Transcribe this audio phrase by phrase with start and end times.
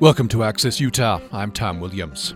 [0.00, 1.20] Welcome to Access Utah.
[1.30, 2.34] I'm Tom Williams.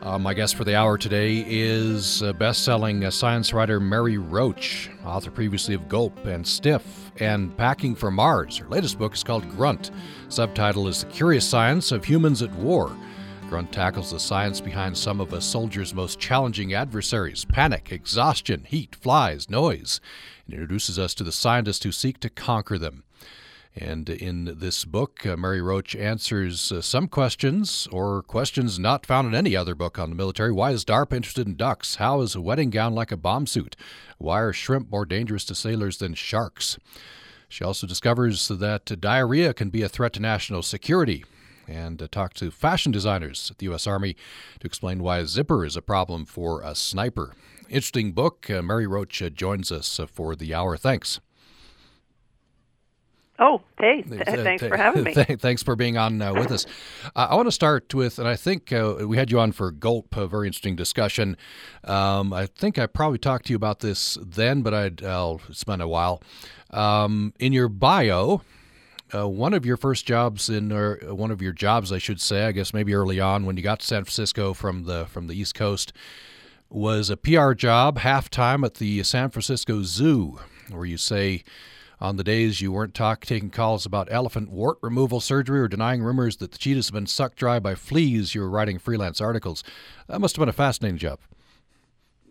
[0.00, 4.88] Uh, my guest for the hour today is uh, best-selling uh, science writer Mary Roach,
[5.04, 8.58] author previously of Gulp and Stiff and Packing for Mars.
[8.58, 9.90] Her latest book is called Grunt.
[10.28, 12.96] Subtitle is The Curious Science of Humans at War.
[13.48, 18.94] Grunt tackles the science behind some of a soldier's most challenging adversaries panic, exhaustion, heat,
[18.94, 20.00] flies, noise,
[20.44, 23.02] and introduces us to the scientists who seek to conquer them.
[23.78, 29.28] And in this book, uh, Mary Roach answers uh, some questions, or questions not found
[29.28, 30.50] in any other book on the military.
[30.50, 31.96] Why is DARPA interested in ducks?
[31.96, 33.76] How is a wedding gown like a bomb suit?
[34.16, 36.78] Why are shrimp more dangerous to sailors than sharks?
[37.48, 41.24] She also discovers that diarrhea can be a threat to national security
[41.68, 43.86] and uh, talks to fashion designers at the U.S.
[43.86, 44.16] Army
[44.60, 47.34] to explain why a zipper is a problem for a sniper.
[47.68, 48.48] Interesting book.
[48.48, 50.76] Uh, Mary Roach uh, joins us uh, for the hour.
[50.76, 51.20] Thanks.
[53.38, 55.12] Oh, hey, th- thanks for having me.
[55.38, 56.66] thanks for being on uh, with us.
[57.14, 59.70] Uh, I want to start with, and I think uh, we had you on for
[59.70, 61.36] Gulp, a very interesting discussion.
[61.84, 65.64] Um, I think I probably talked to you about this then, but I'd, I'll, it's
[65.64, 66.22] been a while.
[66.70, 68.42] Um, in your bio,
[69.14, 72.46] uh, one of your first jobs in, or one of your jobs, I should say,
[72.46, 75.38] I guess maybe early on when you got to San Francisco from the from the
[75.38, 75.92] East Coast,
[76.68, 80.40] was a PR job half time at the San Francisco Zoo,
[80.70, 81.44] where you say
[82.00, 86.02] on the days you weren't talk, taking calls about elephant wart removal surgery or denying
[86.02, 89.64] rumors that the cheetahs have been sucked dry by fleas, you were writing freelance articles.
[90.08, 91.18] That must have been a fascinating job.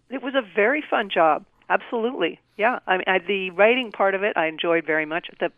[0.09, 1.45] It was a very fun job.
[1.69, 2.79] Absolutely, yeah.
[2.85, 5.29] I mean, I, the writing part of it I enjoyed very much.
[5.39, 5.51] The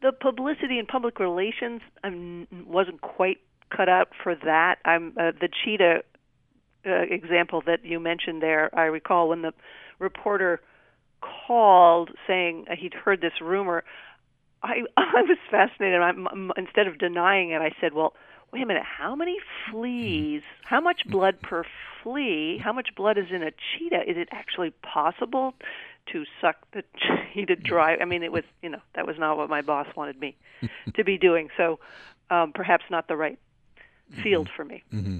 [0.00, 3.38] the publicity and public relations I wasn't quite
[3.74, 4.76] cut out for that.
[4.84, 6.02] I'm uh, the cheetah
[6.86, 8.70] uh, example that you mentioned there.
[8.78, 9.52] I recall when the
[9.98, 10.60] reporter
[11.46, 13.84] called saying he'd heard this rumor,
[14.62, 16.00] I I was fascinated.
[16.00, 16.12] I,
[16.56, 18.14] instead of denying it, I said, "Well,
[18.52, 18.84] wait a minute.
[18.84, 19.36] How many
[19.70, 20.42] fleas?
[20.64, 21.64] How much blood per
[22.02, 22.58] flea?
[22.62, 24.08] How much blood is in a cheetah?
[24.08, 25.54] Is it actually possible
[26.12, 26.84] to suck the
[27.34, 27.96] cheetah dry?
[27.96, 30.36] I mean, it was you know that was not what my boss wanted me
[30.94, 31.48] to be doing.
[31.56, 31.78] So
[32.30, 33.38] um, perhaps not the right
[34.22, 34.56] field mm-hmm.
[34.56, 34.82] for me.
[34.92, 35.18] Mm-hmm.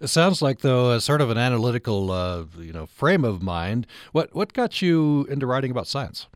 [0.00, 3.86] It sounds like, though, a sort of an analytical, uh, you know, frame of mind.
[4.12, 6.26] What what got you into writing about science?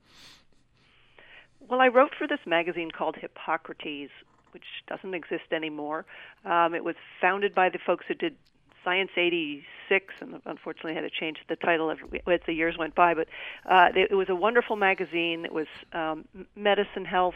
[1.68, 4.10] Well, I wrote for this magazine called Hippocrates,
[4.52, 6.06] which doesn't exist anymore.
[6.44, 8.36] Um, it was founded by the folks who did
[8.84, 11.98] Science 86, and unfortunately had to change the title as
[12.46, 13.12] the years went by.
[13.12, 13.28] But
[13.66, 15.44] uh, it, it was a wonderful magazine.
[15.44, 16.24] It was um,
[16.56, 17.34] medicine, health,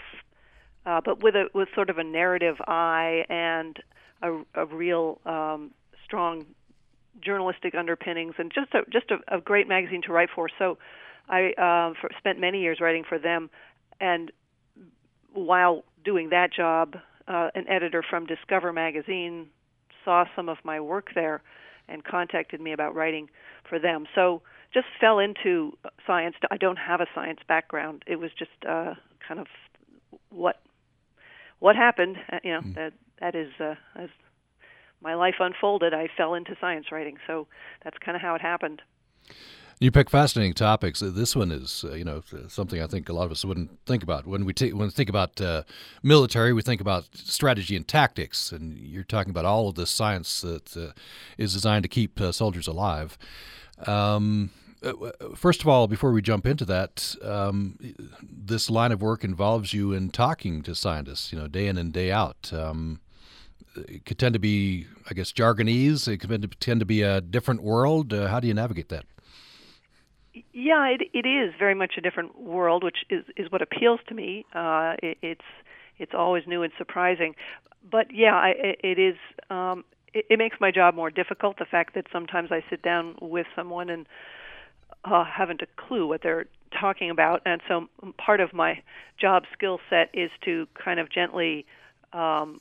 [0.86, 3.78] uh, but with a with sort of a narrative eye and
[4.22, 5.72] a, a real um,
[6.04, 6.46] strong
[7.20, 10.48] journalistic underpinnings and just a just a, a great magazine to write for.
[10.58, 10.78] So
[11.28, 13.50] I uh, for, spent many years writing for them,
[14.00, 14.32] and
[15.32, 16.96] while doing that job,
[17.28, 19.48] uh, an editor from Discover magazine
[20.04, 21.42] saw some of my work there
[21.88, 23.28] and contacted me about writing
[23.68, 24.06] for them.
[24.14, 26.34] So just fell into science.
[26.50, 28.02] I don't have a science background.
[28.06, 28.94] It was just uh,
[29.26, 29.46] kind of
[30.30, 30.60] what
[31.58, 32.16] what happened.
[32.30, 32.74] Uh, you know mm.
[32.74, 34.10] that that is uh, as
[35.00, 37.16] my life unfolded, I fell into science writing.
[37.26, 37.46] So
[37.82, 38.82] that's kind of how it happened.
[39.78, 41.02] You pick fascinating topics.
[41.02, 43.78] Uh, this one is, uh, you know, something I think a lot of us wouldn't
[43.86, 45.62] think about when we t- when we think about uh,
[46.02, 46.52] military.
[46.52, 50.76] We think about strategy and tactics, and you're talking about all of this science that
[50.76, 50.92] uh,
[51.36, 53.18] is designed to keep uh, soldiers alive.
[53.86, 54.50] Um,
[54.84, 54.92] uh,
[55.34, 57.76] first of all, before we jump into that, um,
[58.22, 61.92] this line of work involves you in talking to scientists, you know, day in and
[61.92, 62.52] day out.
[62.52, 63.00] Um,
[64.04, 66.08] could tend to be, I guess, jargonese.
[66.08, 68.12] It could tend to be a different world.
[68.12, 69.04] Uh, how do you navigate that?
[70.52, 74.14] Yeah, it, it is very much a different world, which is is what appeals to
[74.14, 74.46] me.
[74.54, 75.44] Uh, it, it's
[75.98, 77.34] it's always new and surprising,
[77.90, 79.16] but yeah, I, it is.
[79.50, 79.84] Um,
[80.14, 81.58] it, it makes my job more difficult.
[81.58, 84.06] The fact that sometimes I sit down with someone and
[85.04, 86.46] uh, haven't a clue what they're
[86.78, 88.82] talking about, and so part of my
[89.20, 91.66] job skill set is to kind of gently
[92.14, 92.60] um,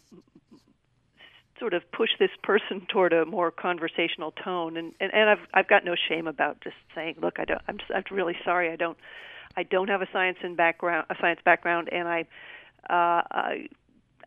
[1.61, 5.67] sort of push this person toward a more conversational tone and and, and I've I've
[5.69, 8.75] got no shame about just saying look I don't I'm just, I'm really sorry I
[8.75, 8.97] don't
[9.55, 12.21] I don't have a science and background a science background and I
[12.89, 13.67] uh I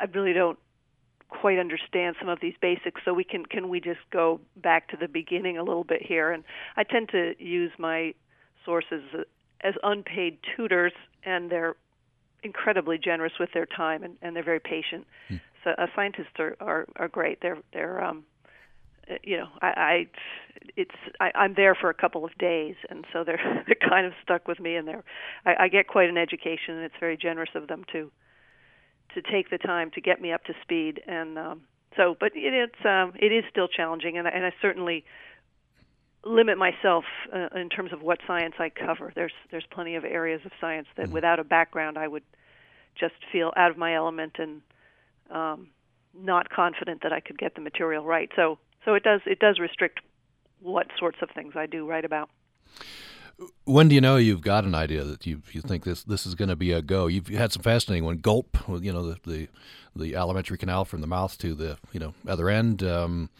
[0.00, 0.58] I really don't
[1.28, 4.96] quite understand some of these basics so we can can we just go back to
[4.96, 6.44] the beginning a little bit here and
[6.76, 8.14] I tend to use my
[8.64, 9.02] sources
[9.60, 10.92] as unpaid tutors
[11.24, 11.74] and they're
[12.44, 15.06] incredibly generous with their time and, and they're very patient.
[15.28, 15.36] Hmm.
[15.64, 17.40] So uh, scientists are, are are great.
[17.40, 18.24] They're they're um,
[19.22, 20.06] you know I, I
[20.76, 24.12] it's I, I'm there for a couple of days, and so they're they're kind of
[24.22, 25.04] stuck with me, and they're
[25.44, 28.10] I, I get quite an education, and it's very generous of them to
[29.14, 31.00] to take the time to get me up to speed.
[31.06, 31.62] And um,
[31.96, 35.04] so, but it, it's um, it is still challenging, and, and I certainly
[36.24, 39.12] limit myself uh, in terms of what science I cover.
[39.14, 41.14] There's there's plenty of areas of science that mm-hmm.
[41.14, 42.24] without a background I would
[42.98, 44.62] just feel out of my element and
[45.30, 45.68] um,
[46.14, 48.30] not confident that I could get the material right.
[48.36, 50.00] So so it does it does restrict
[50.60, 52.30] what sorts of things I do write about.
[53.64, 56.34] When do you know you've got an idea that you you think this this is
[56.34, 57.06] going to be a go?
[57.06, 58.18] You've had some fascinating one.
[58.18, 59.48] Gulp, you know the the,
[59.96, 62.82] the alimentary canal from the mouth to the you know other end.
[62.82, 63.30] Um,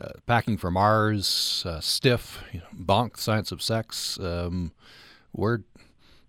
[0.00, 4.18] uh, packing for Mars, uh, Stiff, you know, Bonk, Science of Sex.
[4.18, 4.72] Um,
[5.32, 5.62] where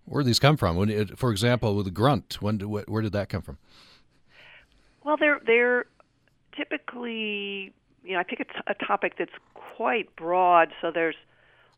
[0.05, 0.75] where these come from?
[0.75, 3.57] When for example, with Grunt, when where did that come from?
[5.03, 5.85] Well, they're they're
[6.57, 7.73] typically
[8.03, 11.15] you know I pick a, t- a topic that's quite broad, so there's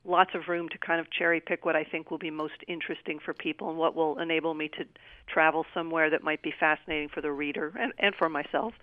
[0.03, 3.19] lots of room to kind of cherry pick what I think will be most interesting
[3.23, 4.85] for people and what will enable me to
[5.27, 8.73] travel somewhere that might be fascinating for the reader and, and for myself.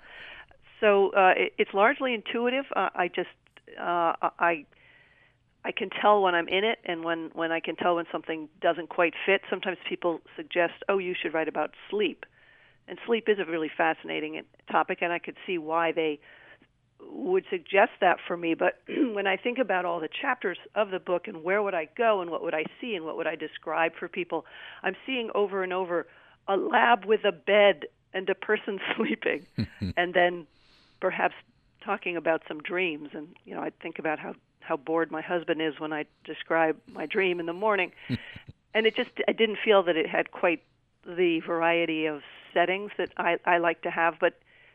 [0.80, 2.64] So uh, it, it's largely intuitive.
[2.74, 3.28] Uh, I just
[3.80, 4.64] uh, I
[5.64, 8.48] I can tell when I'm in it, and when when I can tell when something
[8.60, 9.42] doesn't quite fit.
[9.48, 12.26] Sometimes people suggest, "Oh, you should write about sleep,"
[12.88, 16.20] and sleep is a really fascinating topic, and I could see why they
[17.00, 18.54] would suggest that for me.
[18.54, 21.88] But when I think about all the chapters of the book and where would I
[21.96, 24.46] go and what would I see and what would I describe for people,
[24.82, 26.06] I'm seeing over and over
[26.48, 29.46] a lab with a bed and a person sleeping,
[29.96, 30.46] and then
[31.00, 31.34] perhaps
[31.84, 35.60] talking about some dreams and you know I think about how how bored my husband
[35.60, 37.90] is when I describe my dream in the morning
[38.74, 40.62] and it just I didn't feel that it had quite
[41.04, 42.22] the variety of
[42.54, 44.34] settings that I I like to have but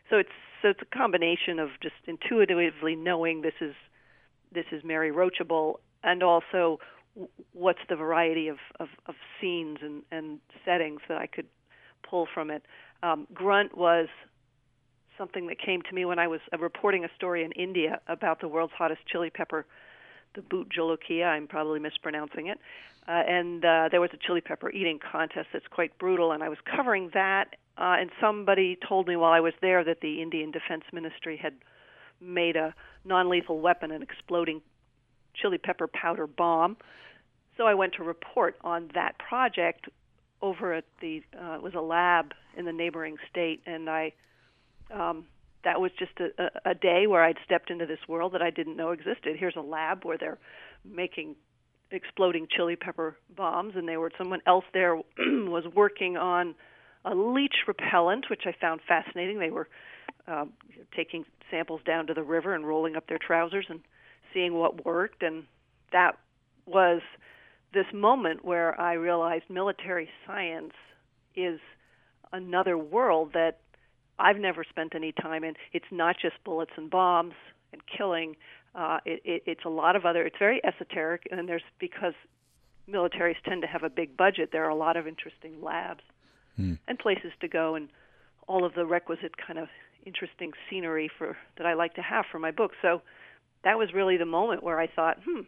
[0.09, 0.29] so it's
[0.61, 3.75] so it's a combination of just intuitively knowing this is
[4.51, 6.79] this is Mary Roachable and also
[7.53, 11.47] what's the variety of, of, of scenes and, and settings that I could
[12.07, 12.63] pull from it.
[13.03, 14.07] Um, Grunt was
[15.17, 18.39] something that came to me when I was uh, reporting a story in India about
[18.39, 19.65] the world's hottest chili pepper,
[20.35, 21.25] the Bhut Jolokia.
[21.25, 22.59] I'm probably mispronouncing it.
[23.07, 26.49] Uh, and uh, there was a chili pepper eating contest that's quite brutal, and I
[26.49, 27.55] was covering that.
[27.77, 31.53] Uh, and somebody told me while I was there that the Indian Defense Ministry had
[32.19, 32.73] made a
[33.05, 34.61] non-lethal weapon, an exploding
[35.35, 36.77] chili pepper powder bomb.
[37.55, 39.87] So I went to report on that project
[40.41, 44.13] over at the uh, it was a lab in the neighboring state, and I
[44.91, 45.25] um,
[45.63, 48.77] that was just a, a, day where I'd stepped into this world that I didn't
[48.77, 49.35] know existed.
[49.37, 50.37] Here's a lab where they're
[50.85, 51.35] making
[51.91, 56.55] exploding chili pepper bombs, and they were someone else there was working on
[57.07, 59.39] a leech repellent, which I found fascinating.
[59.39, 59.67] They were
[60.27, 60.53] um,
[60.95, 63.79] taking samples down to the river and rolling up their trousers and
[64.33, 65.45] seeing what worked, and
[65.91, 66.17] that
[66.65, 67.01] was
[67.73, 70.73] this moment where I realized military science
[71.35, 71.59] is
[72.33, 73.59] another world that
[74.19, 75.53] I've never spent any time in.
[75.71, 77.35] It's not just bullets and bombs
[77.71, 78.35] and killing.
[78.75, 80.25] Uh, it, it, it's a lot of other.
[80.25, 82.13] It's very esoteric, and there's because
[82.89, 84.49] militaries tend to have a big budget.
[84.51, 86.03] There are a lot of interesting labs
[86.57, 86.73] hmm.
[86.87, 87.89] and places to go, and
[88.47, 89.69] all of the requisite kind of
[90.05, 92.71] interesting scenery for that I like to have for my book.
[92.81, 93.01] So
[93.63, 95.41] that was really the moment where I thought, hmm,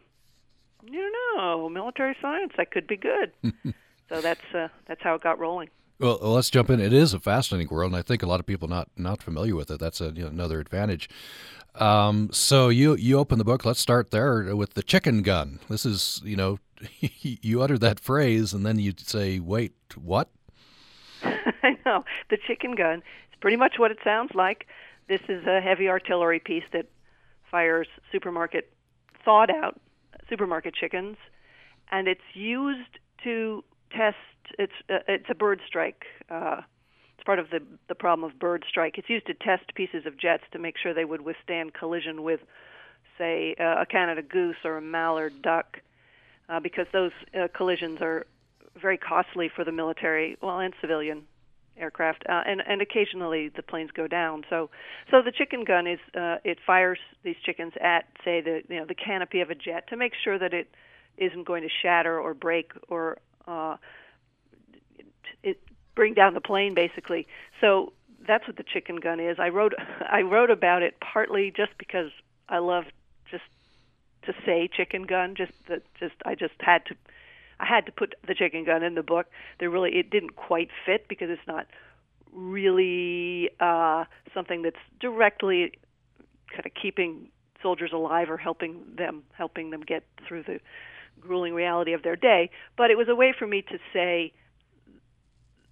[0.84, 3.32] you know, military science that could be good.
[4.08, 5.68] so that's uh, that's how it got rolling.
[5.98, 6.80] Well, let's jump in.
[6.80, 9.54] It is a fascinating world, and I think a lot of people not not familiar
[9.54, 9.80] with it.
[9.80, 11.10] That's a, you know, another advantage.
[11.74, 13.64] Um, so you you open the book.
[13.64, 15.60] Let's start there with the chicken gun.
[15.68, 16.58] This is you know
[17.00, 20.30] you utter that phrase, and then you say, "Wait, what?"
[21.62, 23.02] I know the chicken gun.
[23.30, 24.66] It's pretty much what it sounds like.
[25.08, 26.86] This is a heavy artillery piece that
[27.50, 28.72] fires supermarket
[29.24, 29.80] thawed out
[30.28, 31.16] supermarket chickens,
[31.90, 34.16] and it's used to test
[34.58, 36.04] it's uh, it's a bird strike.
[36.30, 36.62] Uh,
[37.16, 38.96] it's part of the the problem of bird strike.
[38.96, 42.40] It's used to test pieces of jets to make sure they would withstand collision with,
[43.18, 45.80] say, uh, a Canada goose or a mallard duck,
[46.48, 48.26] uh, because those uh, collisions are
[48.80, 51.22] very costly for the military, well, and civilian
[51.80, 54.44] aircraft, uh, and and occasionally the planes go down.
[54.50, 54.70] So,
[55.10, 58.86] so the chicken gun is uh, it fires these chickens at say the you know
[58.86, 60.68] the canopy of a jet to make sure that it
[61.16, 63.76] isn't going to shatter or break or uh,
[65.42, 65.60] it
[65.94, 67.26] bring down the plane basically.
[67.60, 67.92] So
[68.26, 69.38] that's what the chicken gun is.
[69.38, 72.10] I wrote I wrote about it partly just because
[72.48, 72.84] I love
[73.30, 73.44] just
[74.24, 75.34] to say chicken gun.
[75.34, 76.94] Just that just I just had to
[77.60, 79.26] I had to put the chicken gun in the book.
[79.58, 81.66] There really it didn't quite fit because it's not
[82.32, 85.72] really uh, something that's directly
[86.52, 87.28] kind of keeping
[87.62, 90.60] soldiers alive or helping them helping them get through the
[91.20, 92.50] grueling reality of their day.
[92.76, 94.32] But it was a way for me to say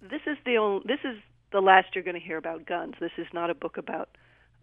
[0.01, 1.17] this is the only, this is
[1.51, 2.95] the last you're going to hear about guns.
[2.99, 4.09] This is not a book about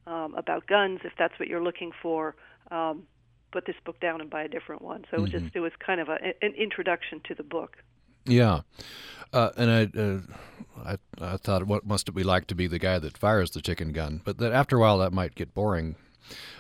[0.07, 1.01] um, about guns.
[1.05, 2.37] If that's what you're looking for,
[2.71, 3.03] um,
[3.53, 5.05] put this book down and buy a different one.
[5.11, 5.17] So mm-hmm.
[5.17, 5.59] it was just mm-hmm.
[5.59, 7.77] it was kind of a, an introduction to the book.
[8.25, 8.63] Yeah,
[9.33, 12.79] uh, and I, uh, I, I thought, what must it be like to be the
[12.79, 14.21] guy that fires the chicken gun?
[14.25, 15.95] But that after a while, that might get boring.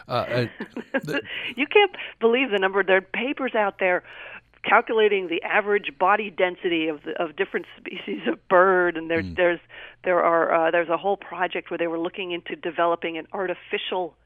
[0.06, 0.46] Uh,
[0.92, 1.22] the,
[1.56, 2.84] you can't believe the number.
[2.84, 4.04] There are papers out there
[4.62, 9.36] calculating the average body density of the, of different species of bird, and there's mm.
[9.36, 9.60] there's
[10.04, 14.16] there are uh, there's a whole project where they were looking into developing an artificial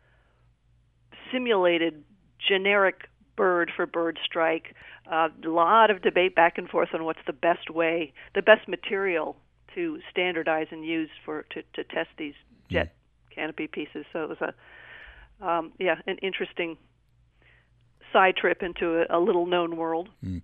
[1.33, 2.03] simulated
[2.47, 4.75] generic bird for bird strike.
[5.11, 8.69] Uh, a lot of debate back and forth on what's the best way, the best
[8.69, 9.37] material
[9.75, 12.35] to standardize and use for to, to test these
[12.69, 12.75] hmm.
[12.75, 13.35] jet mm.
[13.35, 14.05] canopy pieces.
[14.13, 16.77] So it was a um, yeah an interesting
[18.13, 20.09] side trip into a, a little known world.
[20.25, 20.43] Mm.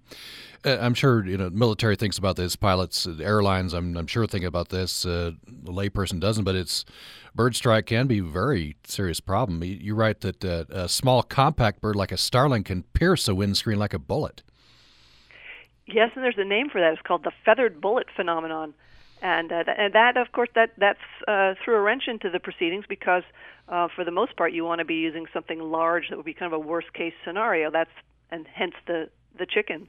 [0.65, 2.57] I'm sure you know military thinks about this.
[2.57, 5.07] Pilots, uh, airlines, I'm, I'm sure think about this.
[5.07, 6.85] Uh, the layperson doesn't, but it's
[7.35, 9.63] bird strike can be a very serious problem.
[9.63, 13.35] You, you write that uh, a small compact bird like a starling can pierce a
[13.35, 14.43] windscreen like a bullet.
[15.87, 16.95] Yes, and there's a name for that.
[16.95, 18.75] It's called the feathered bullet phenomenon
[19.23, 22.85] and uh, and that of course that that's uh, threw a wrench into the proceedings
[22.89, 23.23] because
[23.69, 26.35] uh, for the most part you want to be using something large that would be
[26.35, 27.71] kind of a worst case scenario.
[27.71, 27.91] That's
[28.31, 29.09] and hence the
[29.39, 29.89] the chickens.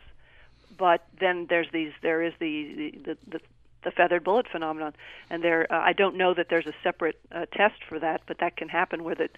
[0.78, 3.40] But then there's these there is the the the,
[3.84, 4.94] the feathered bullet phenomenon,
[5.30, 8.40] and there uh, I don't know that there's a separate uh, test for that, but
[8.40, 9.32] that can happen where that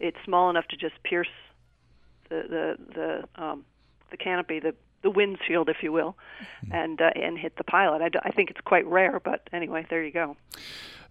[0.00, 1.28] it's small enough to just pierce
[2.28, 3.64] the the the um,
[4.10, 6.16] the canopy, the the windshield, if you will,
[6.64, 6.74] mm-hmm.
[6.74, 8.02] and uh, and hit the pilot.
[8.02, 10.36] I, I think it's quite rare, but anyway, there you go.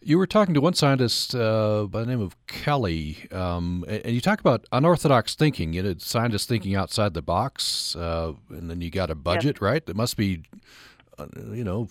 [0.01, 4.19] You were talking to one scientist uh, by the name of Kelly, um, and you
[4.19, 5.71] talk about unorthodox thinking.
[5.71, 9.81] You know, scientists thinking outside the box, uh, and then you got a budget, right?
[9.87, 10.43] It must be,
[11.17, 11.87] uh, you know,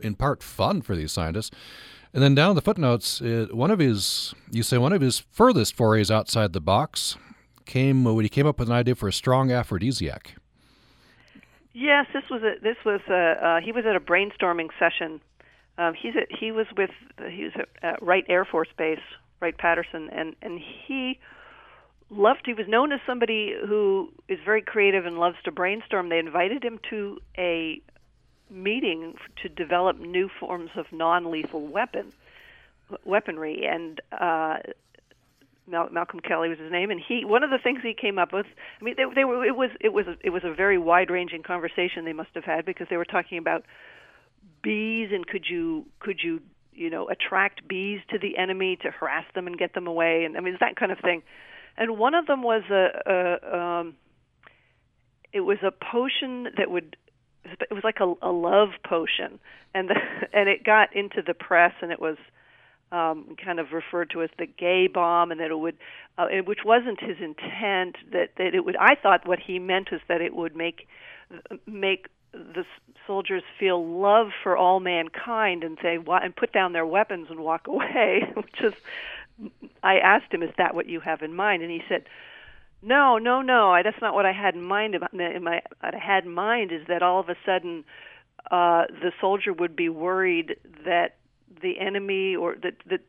[0.00, 1.50] in part fun for these scientists.
[2.12, 5.74] And then down the footnotes, uh, one of his, you say, one of his furthest
[5.74, 7.16] forays outside the box
[7.66, 10.34] came when he came up with an idea for a strong aphrodisiac.
[11.72, 15.20] Yes, this was a this was a uh, he was at a brainstorming session.
[15.78, 16.90] Um, he's at, he was with
[17.30, 18.98] he was at Wright Air Force Base,
[19.40, 21.18] Wright Patterson, and and he
[22.10, 22.42] loved.
[22.44, 26.08] He was known as somebody who is very creative and loves to brainstorm.
[26.08, 27.80] They invited him to a
[28.50, 32.12] meeting to develop new forms of non-lethal weapon
[33.04, 34.58] weaponry, and uh,
[35.70, 38.32] Mal- Malcolm Kelly was his name, and he one of the things he came up
[38.32, 38.46] with.
[38.80, 41.42] I mean, they, they were it was it was a, it was a very wide-ranging
[41.42, 43.64] conversation they must have had because they were talking about
[44.62, 46.40] bees and could you could you
[46.72, 50.36] you know attract bees to the enemy to harass them and get them away, and
[50.36, 51.22] I mean it's that kind of thing.
[51.76, 53.94] And one of them was a, a um,
[55.32, 56.96] it was a potion that would
[57.44, 59.38] it was like a, a love potion,
[59.74, 59.94] and the,
[60.32, 62.16] and it got into the press, and it was
[62.92, 65.76] um, kind of referred to as the gay bomb, and that it would,
[66.18, 67.96] uh, which wasn't his intent.
[68.12, 68.76] That that it would.
[68.76, 70.88] I thought what he meant was that it would make
[71.66, 72.64] make the
[73.06, 77.66] soldiers feel love for all mankind and say and put down their weapons and walk
[77.66, 78.22] away.
[78.34, 78.74] which is,
[79.82, 82.04] I asked him, "Is that what you have in mind?" And he said.
[82.82, 83.78] No, no, no.
[83.84, 84.96] That's not what I had in mind.
[84.98, 85.10] What
[85.82, 87.84] I had in mind is that all of a sudden,
[88.50, 90.56] uh, the soldier would be worried
[90.86, 91.16] that
[91.62, 93.00] the enemy or that that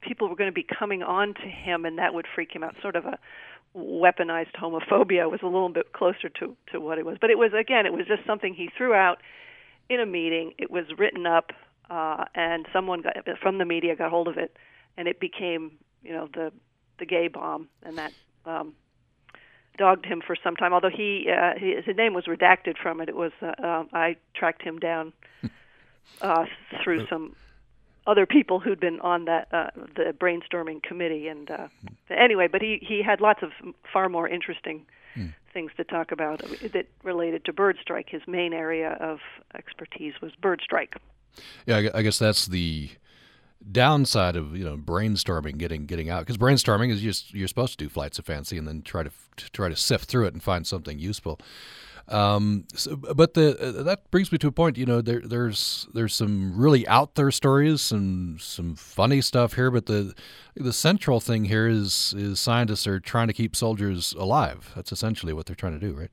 [0.00, 2.74] people were going to be coming on to him and that would freak him out.
[2.80, 3.18] Sort of a
[3.76, 7.18] weaponized homophobia was a little bit closer to to what it was.
[7.20, 9.20] But it was again it was just something he threw out
[9.88, 10.52] in a meeting.
[10.58, 11.52] It was written up
[11.90, 14.56] uh and someone got from the media got hold of it
[14.96, 16.52] and it became you know the
[16.98, 17.68] the gay bomb.
[17.82, 18.12] And that
[18.44, 18.74] um
[19.76, 23.10] dogged him for some time although he, uh, his name was redacted from it.
[23.10, 25.12] It was uh, uh, I tracked him down
[26.22, 26.46] uh
[26.82, 27.34] through some
[28.06, 31.28] other people who'd been on that uh, the brainstorming committee.
[31.28, 31.68] And uh,
[32.10, 33.50] anyway, but he he had lots of
[33.92, 34.86] far more interesting
[35.16, 35.32] mm.
[35.52, 38.08] things to talk about that related to bird strike.
[38.10, 39.18] His main area of
[39.54, 40.96] expertise was bird strike.
[41.66, 42.90] Yeah, I guess that's the
[43.72, 47.84] downside of you know brainstorming getting getting out because brainstorming is just you're supposed to
[47.84, 50.42] do flights of fancy and then try to, to try to sift through it and
[50.42, 51.40] find something useful
[52.08, 54.76] um, so, but the uh, that brings me to a point.
[54.76, 59.70] You know, there, there's there's some really out there stories, some some funny stuff here.
[59.70, 60.14] But the
[60.54, 64.72] the central thing here is is scientists are trying to keep soldiers alive.
[64.76, 66.10] That's essentially what they're trying to do, right?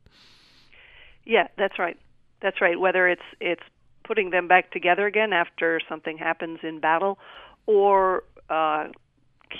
[1.25, 1.97] Yeah, that's right.
[2.41, 2.79] That's right.
[2.79, 3.63] Whether it's it's
[4.03, 7.19] putting them back together again after something happens in battle,
[7.67, 8.87] or uh,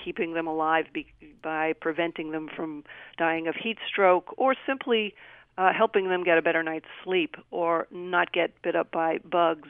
[0.03, 1.05] keeping them alive be,
[1.43, 2.83] by preventing them from
[3.19, 5.13] dying of heat stroke, or simply
[5.57, 9.69] uh, helping them get a better night's sleep or not get bit up by bugs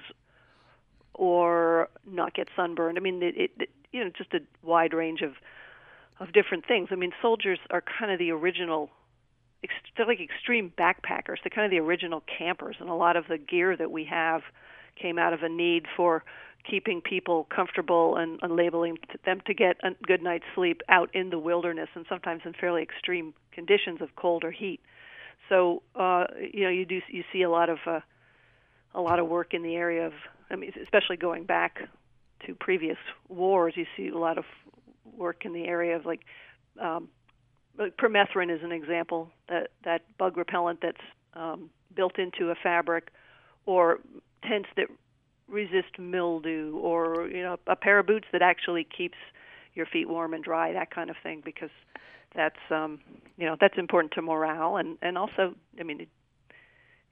[1.14, 2.98] or not get sunburned.
[2.98, 5.34] I mean, it, it you know just a wide range of
[6.20, 6.90] of different things.
[6.92, 8.90] I mean, soldiers are kind of the original.
[9.96, 11.38] They're like extreme backpackers.
[11.44, 14.42] They're kind of the original campers, and a lot of the gear that we have
[15.02, 16.24] came out of a need for
[16.70, 21.40] keeping people comfortable and enabling them to get a good night's sleep out in the
[21.40, 24.80] wilderness and sometimes in fairly extreme conditions of cold or heat.
[25.50, 28.00] So uh, you know you do you see a lot of uh,
[28.94, 30.14] a lot of work in the area of
[30.50, 31.80] I mean especially going back
[32.46, 32.98] to previous
[33.30, 34.46] wars you see a lot of
[35.16, 36.22] work in the area of like
[36.82, 37.10] um,
[37.78, 40.98] permethrin is an example that that bug repellent that's
[41.34, 43.10] um, built into a fabric
[43.66, 44.00] or
[44.48, 44.88] tents that
[45.48, 49.18] resist mildew or you know a pair of boots that actually keeps
[49.74, 51.70] your feet warm and dry that kind of thing because
[52.36, 53.00] that's um
[53.38, 56.08] you know that's important to morale and and also i mean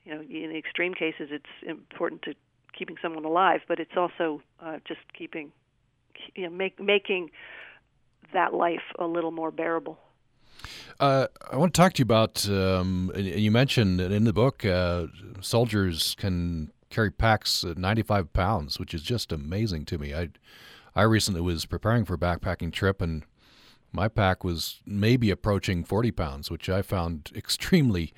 [0.03, 2.33] you know in extreme cases it's important to
[2.77, 5.51] keeping someone alive but it's also uh, just keeping
[6.35, 7.29] you know make, making
[8.33, 9.97] that life a little more bearable
[10.99, 12.47] uh, I want to talk to you about.
[12.47, 15.07] Um, you mentioned in the book, uh,
[15.41, 20.13] soldiers can carry packs at 95 pounds, which is just amazing to me.
[20.13, 20.29] I,
[20.95, 23.23] I recently was preparing for a backpacking trip, and
[23.91, 28.13] my pack was maybe approaching 40 pounds, which I found extremely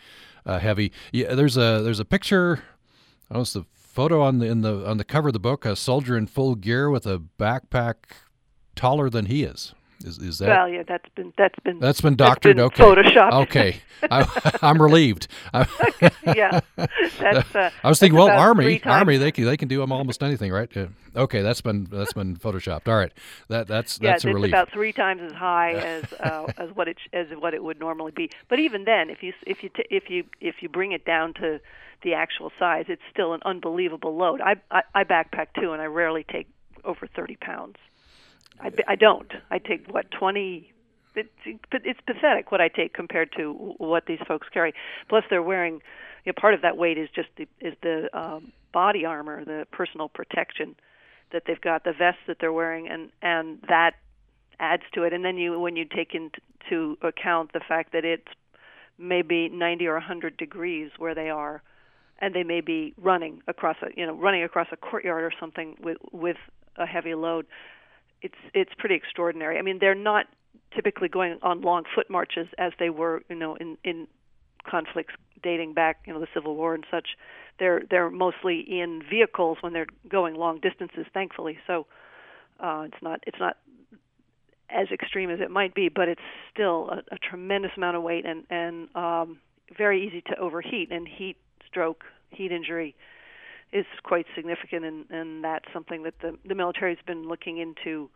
[0.46, 0.92] uh, heavy.
[1.12, 2.64] Yeah, there's a there's a picture.
[3.30, 5.66] I know it's the photo on the in the on the cover of the book.
[5.66, 7.96] A soldier in full gear with a backpack
[8.76, 9.74] taller than he is.
[10.04, 10.50] Is, is that?
[10.50, 12.58] Well, yeah, that's been that's been that's been doctored.
[12.58, 13.34] That's been okay, photoshopped.
[13.44, 13.78] okay,
[14.12, 15.28] I, am relieved.
[16.36, 16.60] yeah,
[17.20, 17.56] that's.
[17.56, 20.70] Uh, I was thinking, well, army, army, they can they can do almost anything, right?
[20.76, 20.88] Yeah.
[21.16, 22.88] Okay, that's been that's been photoshopped.
[22.88, 23.12] All right,
[23.48, 24.46] that that's yeah, that's a relief.
[24.46, 27.80] it's about three times as high as uh, as what it as what it would
[27.80, 28.30] normally be.
[28.50, 31.34] But even then, if you if you t- if you if you bring it down
[31.36, 31.60] to
[32.02, 34.42] the actual size, it's still an unbelievable load.
[34.42, 36.48] I I, I backpack too, and I rarely take
[36.84, 37.78] over 30 pounds.
[38.60, 39.32] I, I don't.
[39.52, 40.72] I take what 20.
[41.16, 41.30] It's,
[41.72, 44.74] it's pathetic what I take compared to what these folks carry.
[45.10, 45.82] Plus, they're wearing.
[46.26, 49.68] You know, part of that weight is just the is the um, body armor, the
[49.72, 50.76] personal protection
[51.32, 53.96] that they've got, the vests that they're wearing, and and that
[54.60, 55.14] adds to it.
[55.14, 58.28] And then you when you take into account the fact that it's
[58.98, 61.62] maybe 90 or 100 degrees where they are,
[62.20, 65.76] and they may be running across a you know running across a courtyard or something
[65.82, 66.38] with with
[66.78, 67.46] a heavy load
[68.24, 69.60] it's it's pretty extraordinary.
[69.60, 70.26] I mean, they're not
[70.74, 74.08] typically going on long foot marches as they were, you know, in in
[74.68, 77.10] conflicts dating back, you know, the Civil War and such.
[77.60, 81.60] They're they're mostly in vehicles when they're going long distances, thankfully.
[81.68, 81.86] So
[82.60, 83.58] uh, it's not it's not
[84.70, 88.26] as extreme as it might be, but it's still a, a tremendous amount of weight
[88.26, 89.40] and and um,
[89.78, 92.96] very easy to overheat and heat stroke, heat injury
[93.74, 98.10] is quite significant, and, and that's something that the, the military has been looking into.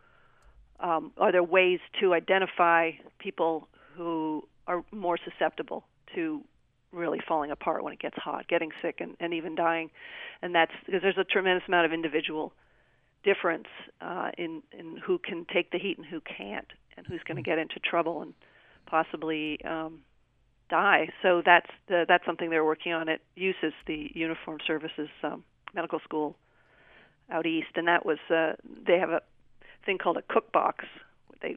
[0.80, 3.66] Um, are there ways to identify people
[3.96, 6.42] who are more susceptible to
[6.92, 9.90] really falling apart when it gets hot, getting sick, and, and even dying?
[10.40, 12.52] And that's because there's a tremendous amount of individual
[13.24, 13.66] difference
[14.00, 17.42] uh, in in who can take the heat and who can't, and who's going to
[17.42, 18.32] get into trouble and
[18.86, 20.00] possibly um,
[20.68, 21.10] die.
[21.22, 23.08] So that's the, that's something they're working on.
[23.08, 26.36] It uses the Uniform Services um, Medical School
[27.30, 28.52] out east, and that was uh,
[28.86, 29.22] they have a
[29.84, 30.84] thing called a cook box.
[31.42, 31.56] They you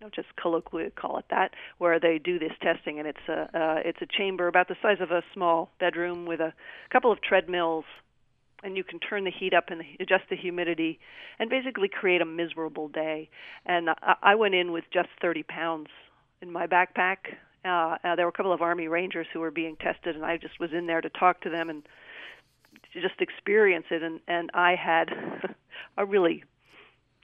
[0.00, 3.80] know just colloquially call it that, where they do this testing, and it's a uh,
[3.84, 6.52] it's a chamber about the size of a small bedroom with a
[6.90, 7.84] couple of treadmills
[8.62, 11.00] and you can turn the heat up and adjust the humidity
[11.38, 13.30] and basically create a miserable day.
[13.64, 15.88] And I, I went in with just 30 pounds
[16.42, 19.76] in my backpack uh, uh, there were a couple of Army Rangers who were being
[19.76, 21.82] tested, and I just was in there to talk to them and
[22.92, 24.02] to just experience it.
[24.02, 25.08] And and I had
[25.96, 26.44] a really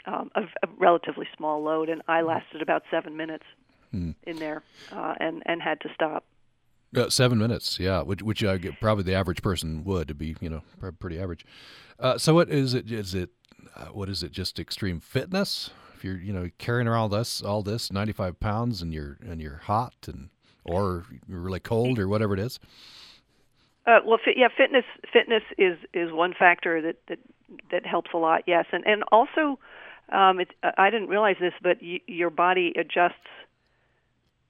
[0.07, 3.45] um, a, a relatively small load, and I lasted about seven minutes
[3.95, 4.15] mm.
[4.25, 6.25] in there, uh, and and had to stop.
[6.97, 10.49] Uh, seven minutes, yeah, which which uh, probably the average person would to be, you
[10.49, 10.63] know,
[10.99, 11.45] pretty average.
[11.99, 12.91] Uh, so what is it?
[12.91, 13.31] Is it
[13.75, 14.33] uh, what is it?
[14.33, 15.71] Just extreme fitness?
[16.07, 19.95] You're you know carrying around this all this 95 pounds and you're and you're hot
[20.07, 20.31] and
[20.65, 22.59] or really cold or whatever it is?
[23.87, 27.19] Uh, well fi- yeah fitness fitness is is one factor that that
[27.71, 28.67] that helps a lot yes.
[28.73, 29.59] And and also
[30.13, 33.29] um it, I didn't realize this but y- your body adjusts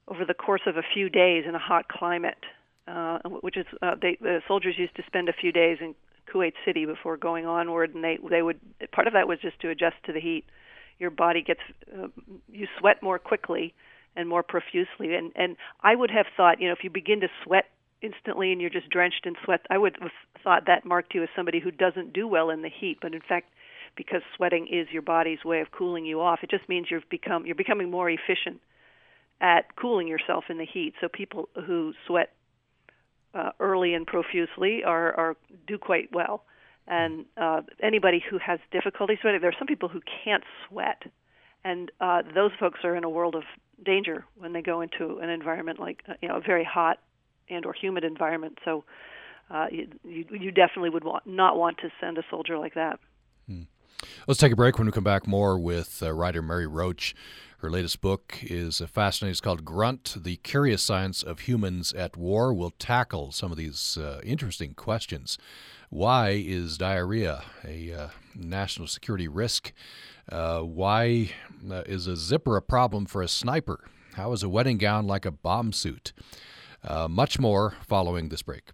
[0.08, 2.44] over the course of a few days in a hot climate
[2.88, 5.94] uh, which is uh, they, the soldiers used to spend a few days in
[6.32, 8.60] Kuwait City before going onward, and they they would
[8.92, 10.44] part of that was just to adjust to the heat
[10.98, 11.60] your body gets
[11.96, 12.08] uh,
[12.50, 13.74] you sweat more quickly
[14.14, 17.28] and more profusely and and I would have thought you know if you begin to
[17.44, 17.66] sweat
[18.02, 20.10] instantly and you're just drenched in sweat, I would have
[20.42, 22.98] thought that marked you as somebody who doesn't do well in the heat.
[23.00, 23.52] But in fact,
[23.96, 27.46] because sweating is your body's way of cooling you off, it just means you've become
[27.46, 28.60] you're becoming more efficient
[29.40, 30.94] at cooling yourself in the heat.
[31.00, 32.32] So people who sweat
[33.34, 36.44] uh, early and profusely are, are do quite well.
[36.88, 41.02] And uh, anybody who has difficulty sweating, there are some people who can't sweat,
[41.64, 43.42] and uh, those folks are in a world of
[43.84, 46.98] danger when they go into an environment like uh, you know a very hot
[47.50, 48.58] and or humid environment.
[48.64, 48.84] So
[49.50, 52.98] uh, you, you definitely would want, not want to send a soldier like that.
[53.48, 53.62] Hmm.
[54.26, 54.78] Let's take a break.
[54.78, 57.14] When we come back, more with uh, writer Mary Roach.
[57.60, 59.30] Her latest book is fascinating.
[59.30, 62.52] It's called Grunt The Curious Science of Humans at War.
[62.52, 65.38] We'll tackle some of these uh, interesting questions.
[65.90, 69.72] Why is diarrhea a uh, national security risk?
[70.30, 71.30] Uh, why
[71.70, 73.84] uh, is a zipper a problem for a sniper?
[74.14, 76.12] How is a wedding gown like a bomb suit?
[76.82, 78.70] Uh, much more following this break.